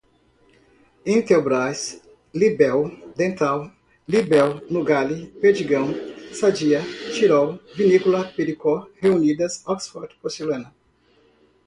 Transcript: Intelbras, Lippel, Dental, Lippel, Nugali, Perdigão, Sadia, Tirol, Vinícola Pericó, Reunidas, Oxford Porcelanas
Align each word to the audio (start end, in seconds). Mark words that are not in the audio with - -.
Intelbras, 1.15 1.79
Lippel, 2.33 2.89
Dental, 3.15 3.71
Lippel, 4.07 4.59
Nugali, 4.71 5.27
Perdigão, 5.39 5.93
Sadia, 6.33 6.81
Tirol, 7.13 7.59
Vinícola 7.75 8.23
Pericó, 8.35 8.89
Reunidas, 8.99 9.61
Oxford 9.67 10.15
Porcelanas 10.19 10.71